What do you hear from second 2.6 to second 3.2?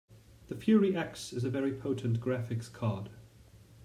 card.